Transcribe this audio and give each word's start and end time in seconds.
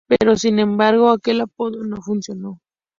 Pero 0.09 0.35
sin 0.35 0.57
embargo, 0.57 1.11
aquel 1.11 1.41
apodo 1.41 1.83
no 1.83 2.01
funcionó. 2.01 2.59